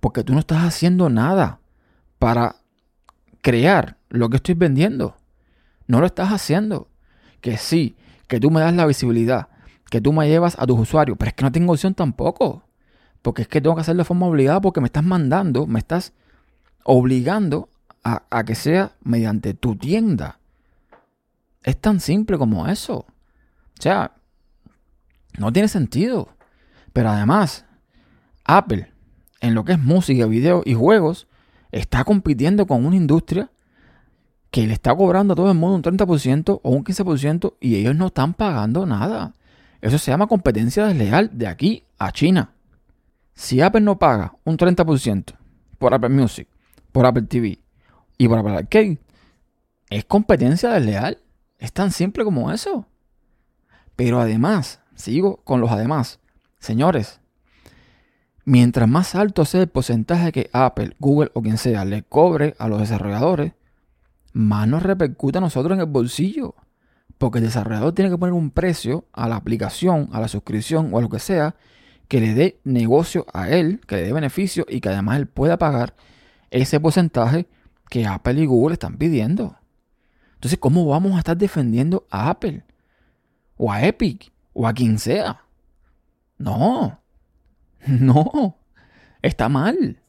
Porque 0.00 0.24
tú 0.24 0.32
no 0.32 0.40
estás 0.40 0.64
haciendo 0.64 1.08
nada 1.08 1.60
para 2.18 2.56
crear 3.42 3.96
lo 4.08 4.28
que 4.28 4.36
estoy 4.36 4.54
vendiendo. 4.54 5.16
No 5.86 6.00
lo 6.00 6.06
estás 6.06 6.30
haciendo. 6.30 6.88
Que 7.40 7.56
sí, 7.56 7.96
que 8.28 8.40
tú 8.40 8.50
me 8.50 8.60
das 8.60 8.74
la 8.74 8.86
visibilidad, 8.86 9.48
que 9.90 10.00
tú 10.00 10.12
me 10.12 10.28
llevas 10.28 10.58
a 10.58 10.66
tus 10.66 10.78
usuarios, 10.78 11.16
pero 11.18 11.28
es 11.28 11.34
que 11.34 11.44
no 11.44 11.52
tengo 11.52 11.72
opción 11.72 11.94
tampoco. 11.94 12.64
Porque 13.22 13.42
es 13.42 13.48
que 13.48 13.60
tengo 13.60 13.74
que 13.74 13.82
hacerlo 13.82 14.02
de 14.02 14.06
forma 14.06 14.26
obligada 14.26 14.60
porque 14.60 14.80
me 14.80 14.86
estás 14.86 15.04
mandando, 15.04 15.66
me 15.66 15.78
estás 15.78 16.12
obligando 16.84 17.68
a, 18.04 18.22
a 18.30 18.44
que 18.44 18.54
sea 18.54 18.92
mediante 19.02 19.54
tu 19.54 19.76
tienda. 19.76 20.38
Es 21.62 21.80
tan 21.80 22.00
simple 22.00 22.38
como 22.38 22.68
eso. 22.68 22.98
O 23.78 23.82
sea, 23.82 24.12
no 25.38 25.52
tiene 25.52 25.68
sentido. 25.68 26.28
Pero 26.92 27.10
además, 27.10 27.65
Apple, 28.46 28.92
en 29.40 29.54
lo 29.54 29.64
que 29.64 29.72
es 29.72 29.78
música, 29.78 30.26
video 30.26 30.62
y 30.64 30.74
juegos, 30.74 31.26
está 31.72 32.04
compitiendo 32.04 32.66
con 32.66 32.86
una 32.86 32.96
industria 32.96 33.50
que 34.50 34.66
le 34.66 34.72
está 34.72 34.94
cobrando 34.94 35.32
a 35.32 35.36
todo 35.36 35.50
el 35.50 35.58
mundo 35.58 35.90
un 35.90 35.96
30% 35.96 36.60
o 36.62 36.70
un 36.70 36.84
15% 36.84 37.54
y 37.60 37.76
ellos 37.76 37.96
no 37.96 38.06
están 38.06 38.34
pagando 38.34 38.86
nada. 38.86 39.34
Eso 39.80 39.98
se 39.98 40.10
llama 40.10 40.26
competencia 40.26 40.86
desleal 40.86 41.30
de 41.32 41.46
aquí 41.46 41.84
a 41.98 42.12
China. 42.12 42.52
Si 43.34 43.60
Apple 43.60 43.82
no 43.82 43.98
paga 43.98 44.34
un 44.44 44.56
30% 44.56 45.34
por 45.78 45.92
Apple 45.92 46.08
Music, 46.08 46.48
por 46.92 47.04
Apple 47.04 47.24
TV 47.24 47.58
y 48.16 48.28
por 48.28 48.38
Apple 48.38 48.56
Arcade, 48.56 48.98
es 49.90 50.04
competencia 50.04 50.70
desleal. 50.70 51.18
Es 51.58 51.72
tan 51.72 51.90
simple 51.90 52.24
como 52.24 52.50
eso. 52.50 52.86
Pero 53.94 54.20
además, 54.20 54.80
sigo 54.94 55.36
con 55.44 55.60
los 55.60 55.70
además. 55.70 56.20
Señores, 56.58 57.20
mientras 58.46 58.88
más 58.88 59.14
alto 59.14 59.44
sea 59.44 59.60
el 59.60 59.68
porcentaje 59.68 60.32
que 60.32 60.48
Apple, 60.52 60.96
Google 60.98 61.30
o 61.34 61.42
quien 61.42 61.58
sea 61.58 61.84
le 61.84 62.04
cobre 62.04 62.54
a 62.58 62.68
los 62.68 62.80
desarrolladores, 62.80 63.52
más 64.32 64.66
nos 64.68 64.82
repercute 64.82 65.38
a 65.38 65.42
nosotros 65.42 65.74
en 65.74 65.80
el 65.80 65.86
bolsillo. 65.86 66.54
Porque 67.18 67.38
el 67.38 67.44
desarrollador 67.44 67.92
tiene 67.92 68.10
que 68.10 68.18
poner 68.18 68.34
un 68.34 68.50
precio 68.50 69.06
a 69.12 69.28
la 69.28 69.36
aplicación, 69.36 70.08
a 70.12 70.20
la 70.20 70.28
suscripción 70.28 70.90
o 70.92 70.98
a 70.98 71.02
lo 71.02 71.08
que 71.08 71.18
sea 71.18 71.56
que 72.08 72.20
le 72.20 72.34
dé 72.34 72.60
negocio 72.62 73.26
a 73.32 73.48
él, 73.48 73.80
que 73.86 73.96
le 73.96 74.02
dé 74.02 74.12
beneficio 74.12 74.64
y 74.68 74.80
que 74.80 74.90
además 74.90 75.18
él 75.18 75.26
pueda 75.26 75.58
pagar 75.58 75.94
ese 76.50 76.78
porcentaje 76.78 77.48
que 77.90 78.06
Apple 78.06 78.40
y 78.40 78.46
Google 78.46 78.74
están 78.74 78.96
pidiendo. 78.96 79.56
Entonces, 80.34 80.58
¿cómo 80.58 80.86
vamos 80.86 81.16
a 81.16 81.18
estar 81.18 81.36
defendiendo 81.36 82.06
a 82.10 82.30
Apple? 82.30 82.64
O 83.56 83.72
a 83.72 83.84
Epic, 83.84 84.30
o 84.52 84.68
a 84.68 84.74
quien 84.74 84.98
sea. 84.98 85.40
No, 86.38 87.00
no, 88.00 88.56
está 89.22 89.48
mal. 89.48 90.00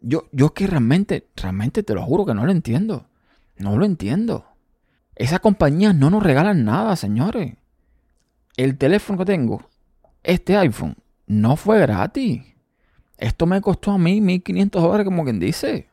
Yo, 0.00 0.28
yo 0.32 0.54
que 0.54 0.66
realmente, 0.66 1.28
realmente 1.36 1.82
te 1.82 1.94
lo 1.94 2.02
juro 2.02 2.24
que 2.24 2.34
no 2.34 2.44
lo 2.44 2.52
entiendo. 2.52 3.08
No 3.56 3.76
lo 3.76 3.84
entiendo. 3.84 4.44
Esas 5.14 5.40
compañías 5.40 5.94
no 5.94 6.10
nos 6.10 6.22
regalan 6.22 6.64
nada, 6.64 6.94
señores. 6.94 7.54
El 8.56 8.76
teléfono 8.76 9.18
que 9.18 9.24
tengo, 9.24 9.68
este 10.22 10.56
iPhone, 10.56 10.96
no 11.26 11.56
fue 11.56 11.80
gratis. 11.80 12.42
Esto 13.18 13.46
me 13.46 13.60
costó 13.60 13.92
a 13.92 13.98
mí 13.98 14.20
1.500 14.20 14.70
dólares, 14.70 15.04
como 15.04 15.24
quien 15.24 15.40
dice. 15.40 15.88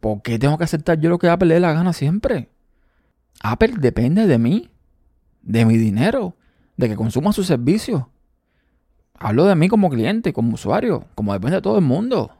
¿Por 0.00 0.22
qué 0.22 0.38
tengo 0.38 0.58
que 0.58 0.64
aceptar 0.64 0.98
yo 1.00 1.10
lo 1.10 1.18
que 1.18 1.28
Apple 1.28 1.48
le 1.48 1.54
dé 1.54 1.60
la 1.60 1.72
gana 1.72 1.92
siempre? 1.92 2.48
Apple 3.42 3.74
depende 3.78 4.26
de 4.26 4.38
mí, 4.38 4.70
de 5.42 5.64
mi 5.66 5.76
dinero, 5.76 6.36
de 6.76 6.88
que 6.88 6.96
consuma 6.96 7.32
sus 7.32 7.46
servicios. 7.46 8.04
Hablo 9.18 9.46
de 9.46 9.54
mí 9.54 9.68
como 9.68 9.90
cliente, 9.90 10.32
como 10.32 10.54
usuario, 10.54 11.06
como 11.14 11.32
depende 11.32 11.56
de 11.56 11.62
todo 11.62 11.78
el 11.78 11.84
mundo. 11.84 12.36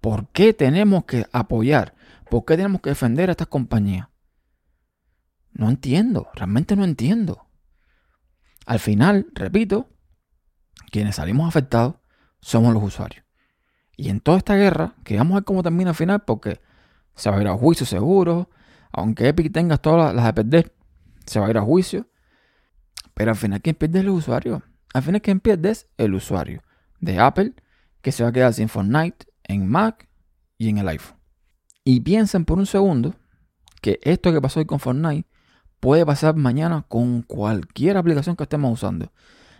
¿Por 0.00 0.28
qué 0.28 0.52
tenemos 0.52 1.04
que 1.04 1.26
apoyar? 1.32 1.94
¿Por 2.28 2.44
qué 2.44 2.56
tenemos 2.56 2.80
que 2.80 2.90
defender 2.90 3.28
a 3.28 3.32
estas 3.32 3.46
compañías? 3.46 4.08
No 5.52 5.68
entiendo, 5.68 6.28
realmente 6.34 6.74
no 6.76 6.84
entiendo. 6.84 7.46
Al 8.66 8.80
final, 8.80 9.26
repito, 9.34 9.88
quienes 10.90 11.16
salimos 11.16 11.48
afectados 11.48 11.96
somos 12.40 12.74
los 12.74 12.82
usuarios. 12.82 13.24
Y 13.96 14.08
en 14.08 14.20
toda 14.20 14.38
esta 14.38 14.56
guerra, 14.56 14.94
que 15.04 15.16
vamos 15.16 15.32
a 15.32 15.34
ver 15.36 15.44
cómo 15.44 15.62
termina 15.62 15.90
al 15.90 15.96
final, 15.96 16.22
porque 16.22 16.60
se 17.14 17.30
va 17.30 17.36
a 17.36 17.40
ir 17.40 17.48
a 17.48 17.56
juicio 17.56 17.86
seguro, 17.86 18.50
aunque 18.90 19.28
Epic 19.28 19.52
tenga 19.52 19.76
todas 19.76 20.14
las 20.14 20.24
de 20.24 20.32
perder, 20.32 20.74
se 21.26 21.38
va 21.38 21.46
a 21.46 21.50
ir 21.50 21.58
a 21.58 21.62
juicio. 21.62 22.08
Pero 23.14 23.30
al 23.30 23.36
final, 23.36 23.60
¿quién 23.60 23.76
pierde 23.76 24.00
es 24.00 24.04
el 24.04 24.10
usuario? 24.10 24.62
Al 24.92 25.02
final, 25.02 25.22
¿quién 25.22 25.40
pierde 25.40 25.70
es 25.70 25.88
el 25.96 26.14
usuario 26.14 26.62
de 27.02 27.18
Apple, 27.18 27.54
que 28.00 28.12
se 28.12 28.22
va 28.22 28.30
a 28.30 28.32
quedar 28.32 28.54
sin 28.54 28.68
Fortnite 28.68 29.26
en 29.44 29.68
Mac 29.68 30.08
y 30.56 30.68
en 30.70 30.78
el 30.78 30.88
iPhone. 30.88 31.18
Y 31.84 32.00
piensen 32.00 32.44
por 32.44 32.58
un 32.58 32.66
segundo 32.66 33.14
que 33.82 33.98
esto 34.02 34.32
que 34.32 34.40
pasó 34.40 34.60
hoy 34.60 34.66
con 34.66 34.80
Fortnite 34.80 35.28
puede 35.80 36.06
pasar 36.06 36.36
mañana 36.36 36.84
con 36.88 37.22
cualquier 37.22 37.96
aplicación 37.96 38.36
que 38.36 38.44
estemos 38.44 38.72
usando. 38.72 39.12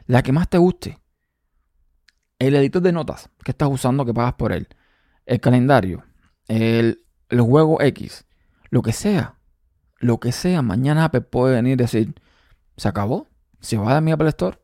La 0.06 0.22
que 0.22 0.32
más 0.32 0.48
te 0.48 0.58
guste. 0.58 1.00
El 2.38 2.54
editor 2.54 2.80
de 2.80 2.92
notas 2.92 3.28
que 3.44 3.50
estás 3.50 3.68
usando, 3.68 4.04
que 4.04 4.14
pagas 4.14 4.34
por 4.34 4.52
él, 4.52 4.68
el 5.26 5.40
calendario, 5.40 6.04
el, 6.48 7.04
el 7.28 7.40
juego 7.40 7.80
X, 7.80 8.24
lo 8.70 8.82
que 8.82 8.92
sea, 8.92 9.36
lo 9.98 10.18
que 10.18 10.32
sea, 10.32 10.62
mañana 10.62 11.04
Apple 11.04 11.20
puede 11.22 11.54
venir 11.54 11.74
y 11.74 11.76
decir, 11.76 12.14
se 12.76 12.88
acabó, 12.88 13.28
se 13.60 13.76
va 13.76 13.96
a 13.96 14.00
mi 14.00 14.10
Apple 14.10 14.28
Store 14.28 14.61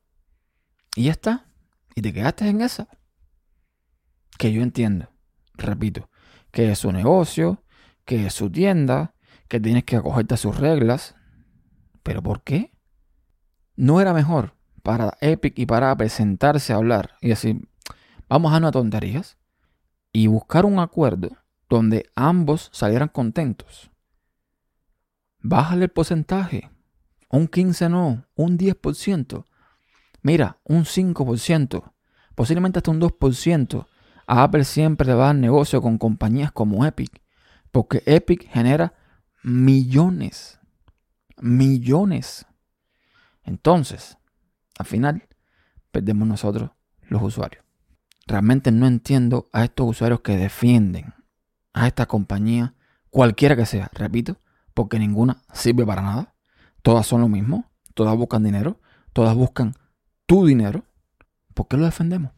y 0.99 1.05
ya 1.05 1.13
está, 1.13 1.47
y 1.95 2.03
te 2.03 2.13
quedaste 2.13 2.49
en 2.49 2.61
esa. 2.61 2.89
Que 4.37 4.53
yo 4.53 4.63
entiendo, 4.63 5.09
repito, 5.55 6.11
que 6.51 6.73
es 6.73 6.81
su 6.81 6.91
negocio, 6.91 7.63
que 8.05 8.27
es 8.27 8.35
su 8.35 8.51
tienda, 8.51 9.15
que 9.47 9.61
tienes 9.61 9.85
que 9.85 9.95
acogerte 9.95 10.35
a 10.35 10.39
sus 10.39 10.59
reglas, 10.59 11.15
pero 12.03 12.21
¿por 12.21 12.43
qué? 12.43 12.73
¿No 13.77 14.01
era 14.01 14.13
mejor 14.13 14.57
para 14.83 15.17
Epic 15.21 15.57
y 15.57 15.67
para 15.67 15.93
Apple 15.93 16.09
sentarse 16.09 16.73
a 16.73 16.77
hablar 16.77 17.15
y 17.21 17.29
decir, 17.29 17.69
vamos 18.29 18.53
a 18.53 18.57
unas 18.57 18.73
tonterías 18.73 19.39
y 20.13 20.27
buscar 20.27 20.65
un 20.65 20.81
acuerdo 20.81 21.31
donde 21.69 22.11
ambos 22.17 22.71
salieran 22.73 23.09
contentos? 23.09 23.93
Bájale 25.39 25.85
el 25.85 25.91
porcentaje. 25.93 26.69
Un 27.31 27.47
15 27.47 27.89
no, 27.89 28.25
un 28.35 28.59
10%. 28.59 29.45
Mira, 30.23 30.59
un 30.65 30.85
5%, 30.85 31.93
posiblemente 32.35 32.79
hasta 32.79 32.91
un 32.91 33.01
2%. 33.01 33.87
A 34.27 34.43
Apple 34.43 34.65
siempre 34.65 35.07
le 35.07 35.15
va 35.15 35.25
a 35.25 35.27
dar 35.29 35.37
negocio 35.37 35.81
con 35.81 35.97
compañías 35.97 36.53
como 36.53 36.85
Epic, 36.85 37.23
porque 37.71 38.03
Epic 38.05 38.49
genera 38.51 38.95
millones, 39.43 40.59
millones. 41.39 42.47
Entonces, 43.43 44.19
al 44.79 44.87
final, 44.87 45.29
perdemos 45.91 46.29
nosotros 46.29 46.71
los 47.09 47.23
usuarios. 47.23 47.65
Realmente 48.27 48.71
no 48.71 48.87
entiendo 48.87 49.49
a 49.53 49.65
estos 49.65 49.89
usuarios 49.89 50.21
que 50.21 50.37
defienden 50.37 51.15
a 51.73 51.87
esta 51.87 52.07
compañía, 52.07 52.75
cualquiera 53.11 53.57
que 53.57 53.65
sea, 53.65 53.91
repito, 53.95 54.37
porque 54.75 54.99
ninguna 54.99 55.43
sirve 55.53 55.87
para 55.87 56.03
nada. 56.03 56.35
Todas 56.83 57.07
son 57.07 57.21
lo 57.21 57.29
mismo, 57.29 57.71
todas 57.95 58.17
buscan 58.17 58.43
dinero, 58.43 58.81
todas 59.13 59.35
buscan 59.35 59.75
tu 60.29 60.47
dinero. 60.47 60.85
¿Por 61.55 61.67
qué 61.67 61.79
lo 61.79 61.87
defendemos? 61.87 62.33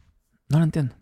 No 0.47 0.59
lo 0.59 0.63
entiendo. 0.63 0.95